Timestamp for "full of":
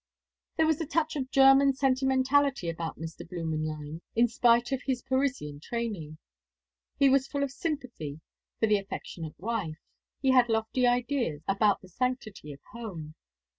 7.27-7.51